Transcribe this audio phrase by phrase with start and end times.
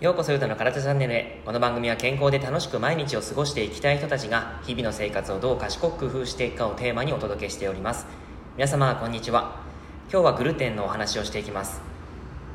[0.00, 1.40] ようこそゆうたの体チャンネルへ。
[1.44, 8.06] この番組は健康で楽しく毎日を過ごしていきたい人たちが日々の生活をどう賢く工夫していくかをテーマにお届けしております。
[8.56, 9.60] 皆様こんにちは。
[10.12, 11.80] 今日はグルテンのお話をしていきます。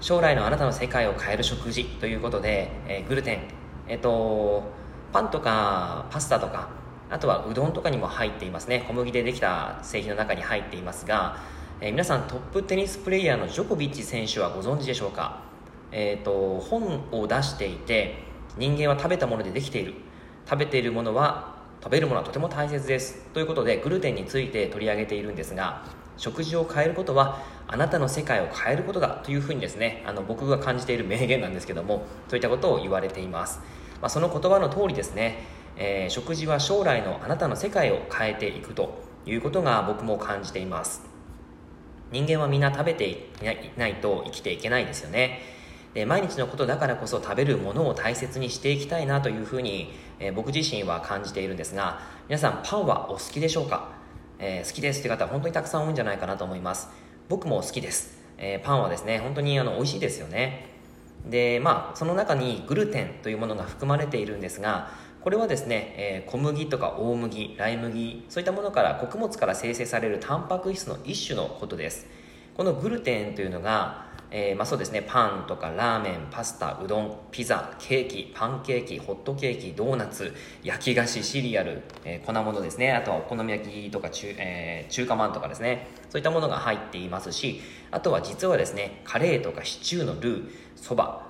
[0.01, 3.39] 将来のあなたの世界を変える食事ということで、えー、グルテン。
[3.87, 4.63] えっと
[5.13, 8.83] パンとかパスタとかあとはうどんとかにも入っていますね。
[8.87, 11.37] 小麦でできた製品の中に入っていますが、
[11.81, 15.41] えー、皆さんトップテニスプレーヤーのジョコビッチ選手はご存知でしょうか？
[15.91, 18.15] えーと、本を出していて
[18.57, 19.93] 人間は食べたものでできている。
[20.49, 23.23] 食べているものは食べるものはとても大切です。
[23.33, 25.85] ということでグルテンについて取り上げているんですが
[26.17, 33.59] 食事を変えることはあなたの世界を変えることだというふうにですねあの僕が感じている名言なんですけどもそういったことを言われています、
[34.01, 35.43] まあ、その言葉の通りですね、
[35.77, 41.03] えー、食事は将来のあなたの世界を変えていくということが僕も感じています。
[42.11, 43.17] 人間はみんな食べてい
[43.77, 45.41] ないと生きていけないですよね。
[45.93, 53.91] で毎日のことだからこそ食べるものを大切にしていきたいなというふうに、えー、僕自身は感じているんですが皆さんパンはお好きでしょうか、
[54.37, 56.89] えー、好きですという方は本当にたくさん多いんじゃないかなと思います。
[57.29, 60.74] 僕も好きです、えー、パンはですね本当にあの美味しいですよね。
[61.29, 64.89] でまあその中にグルテンというものが含まれているんですが
[65.25, 72.05] これはですね、え、小麦とか大麦、ライ麦、そういったものから穀物から生成されるタンパク質の一種のことです。
[72.55, 82.91] このグルテンというのが、えー、まあ、そうですねパンとかラーメンパスタうどんピザケーキパンケーキホットケーキドーナツ焼き菓子シリアル、えー、粉物ですね。
[82.93, 85.87] あとはお好み焼きとか中,、えー、中華まんとかですね。
[86.09, 91.23] そういったものが入っていますしあとは実はですねカレーとかシチューのルーそば。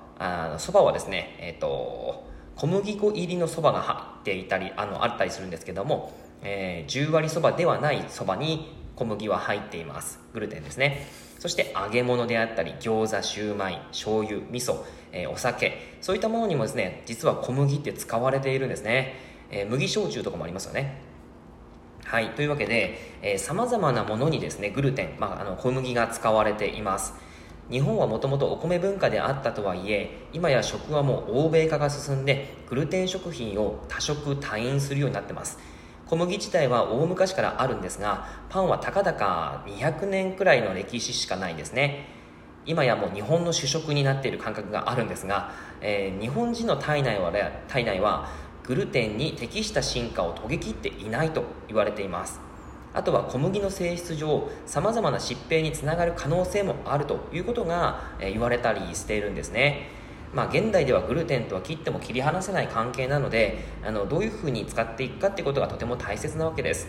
[0.58, 2.24] そばはですねえっ、と
[2.56, 10.20] 小麦粉入りのそばが入っていたりあのあったりするんですけども、えー、10割そばではないそばに小麦は入っています。
[10.32, 11.25] グルテンですね。
[11.38, 19.14] そして揚げ物であったり餃子シューマイ醤油味噌、えー、お酒そういったものにもですね実は小麦って使われているんですね、
[19.50, 21.02] えー、麦焼酎とかもありますよね。
[22.04, 22.30] はい。
[22.30, 27.14] というわけでさまざまなものにですねグルテン、まあ、あの小麦が使われています。
[27.68, 35.58] 日本はもともとお米文化であったとはいえ今や食はもう欧米化が進んでグルテン食品を多食多飲するようになってます。
[36.08, 42.14] 小麦自体は大昔からあるんですがパンはたかだか200年くらいの歴史しかないんですね。
[42.64, 47.32] 今やもう日本の主食になっている感覚があるんですが、えー、日本人の体内は
[47.68, 48.28] 体内は
[48.64, 52.40] グルテンに適した進化を遂げきっていないと言われています。
[52.92, 59.88] あとは小麦の性質上さまざまな疾病につながる可能性もあるということが、え、言われたりしているんですね。
[60.34, 66.88] まあ、現代ではグルテンとは切っても切り離せない関係なのであのどういうふうに使っていくかっていうことがとても大切なわけです。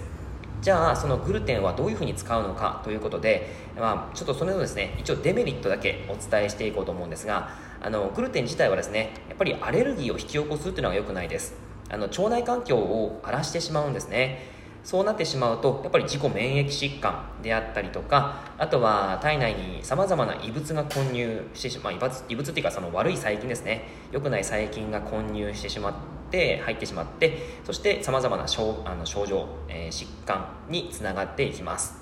[0.61, 11.55] じゃあそのグルテンはどういうふうに使うのかということで、まあ、ちょっとそれのですね一応デメリットだけお伝えしていこうと思うんですがあのグルテン自体はですねやっぱりアレルギーを引き起こすっていうのが良くないです。
[11.89, 14.56] あの腸内環境を荒らしてしまうんですね。
[14.87, 23.89] そうなってしまうとやっぱり自己免疫疾患であったりとかあとは体内にさまざまな異物が混入してしまう、まあ、異物っていうかその悪い細菌ですね。
[24.13, 25.93] 良くない細菌が混入してしまっ
[26.31, 32.01] て入ってしまってそしてさまざまな症あの症状、えー、疾患につながっていきます。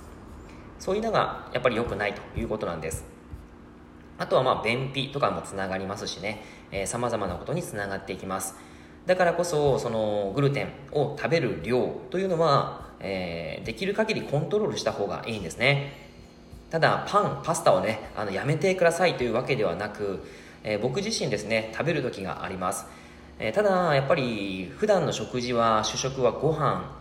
[0.77, 3.03] そういうのがやっぱり良くないということなんです。
[4.19, 6.43] あとはまあ便秘とかもつながりますしね。
[6.85, 8.74] さまざまなことにつながっていきます。
[9.05, 16.05] だからこそそのグルテンを食べる量というのは、えー、できる限りコントロールした方がいいんですね。
[16.69, 20.23] ただパンパスタをねあのやめてくださいというわけではなく、
[20.63, 22.85] えー、僕自身ですね食べる時があります、
[23.39, 26.91] えー、ただやっぱり普段の食事は主食はご飯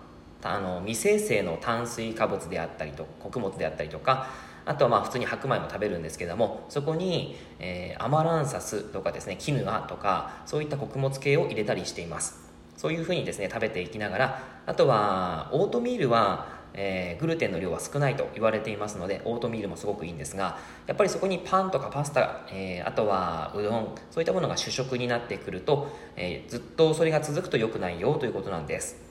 [0.42, 4.28] あの未生成の炭水化物であったりと穀物であったりとか
[4.66, 12.42] あとはまあ普通に白米も食べるんですけどもそこに、えー、アマランサスとかですねキヌアとかそういった穀物系を入れたりしています。
[12.76, 29.02] そういうふうにですね食べていきながらあとはオートミールはえー、グルテンの量は少ないと言われていますのでオートミールもすごくいいんですがやっぱりそこにパンとかパスタ、えー、あとはうどんそういったものが主食になってくると、えー、ずっとそれが続くと良くないよということなんです。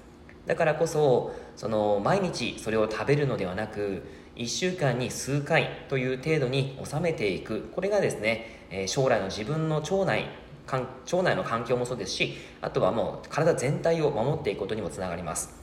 [0.45, 4.03] だからこそその毎日それを食べるのではなく
[4.35, 7.69] 1週間に数回という程度に収めていく。
[7.74, 10.27] これがですね、え将来の自分の腸内
[10.71, 15.53] 腸内の環境もそうですしあとはもう体全体を守っていくことにもつながります、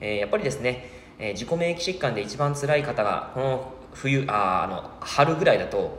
[0.00, 5.98] えー、やっぱりですね、えー、自己免疫疾患で一番辛い方がこの冬ああの春ぐらいだと、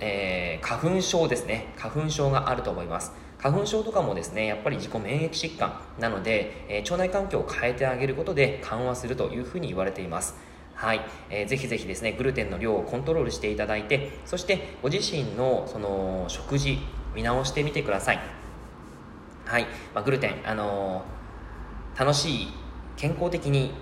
[0.00, 1.72] えー、花粉症ですね。
[1.76, 3.12] 花粉症があると思います。
[3.42, 10.36] 花粉症とかもですねやっぱり自己免疫疾患なので、え、腸内環境を変えてあげることで緩和するというふうに言われています。
[10.74, 16.78] はい、えー、ぜひぜひですねグルテンの量をコントロールしていただいてそしてご自身のその食事
[17.14, 18.20] 見直してみてください。
[19.44, 22.48] はい、まあ、グルテンあのー、楽しい
[22.96, 23.72] 健康的に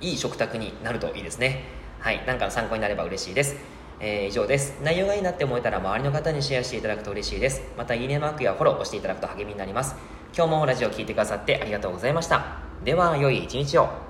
[0.00, 1.62] いい食卓になるといいですね。
[2.00, 2.22] はい。
[2.26, 3.56] 何かの参考になれば嬉しいです。
[4.00, 4.80] えー、以上です。
[4.82, 7.62] 内容がいいなって思えたら周りの方にシェアしていただくと嬉しいです。
[7.76, 9.94] また、いいねマークやフォローをしていただくと励みになります。
[10.36, 12.58] 今日もラジオを聴いてくださってありがとうございました。
[12.84, 14.03] では、良い一日を。